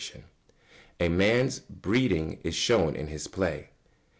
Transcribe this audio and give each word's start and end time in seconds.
[Sidenote: 0.03 0.29
A 0.99 1.09
man's 1.09 1.59
breeding 1.59 2.39
is 2.43 2.55
shown 2.55 2.95
in 2.95 3.05
his 3.05 3.27
play. 3.27 3.69